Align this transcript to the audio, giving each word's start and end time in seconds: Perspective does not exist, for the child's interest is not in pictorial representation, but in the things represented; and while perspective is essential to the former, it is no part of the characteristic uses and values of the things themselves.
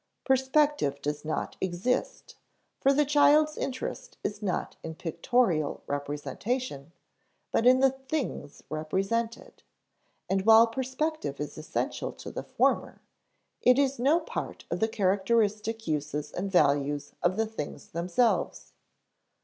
Perspective 0.25 0.99
does 0.99 1.23
not 1.23 1.57
exist, 1.61 2.33
for 2.79 2.91
the 2.91 3.05
child's 3.05 3.55
interest 3.55 4.17
is 4.23 4.41
not 4.41 4.75
in 4.81 4.95
pictorial 4.95 5.83
representation, 5.85 6.91
but 7.51 7.67
in 7.67 7.81
the 7.81 7.91
things 7.91 8.63
represented; 8.71 9.61
and 10.27 10.43
while 10.43 10.65
perspective 10.65 11.39
is 11.39 11.55
essential 11.55 12.11
to 12.13 12.31
the 12.31 12.41
former, 12.41 12.99
it 13.61 13.77
is 13.77 13.99
no 13.99 14.19
part 14.19 14.65
of 14.71 14.79
the 14.79 14.87
characteristic 14.87 15.85
uses 15.87 16.31
and 16.31 16.51
values 16.51 17.11
of 17.21 17.37
the 17.37 17.45
things 17.45 17.89
themselves. 17.89 18.73